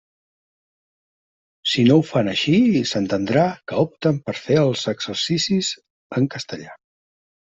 [1.73, 2.55] Si no ho fan així,
[2.93, 5.69] s'entendrà que opten per fer els exercicis
[6.21, 6.75] en castellà.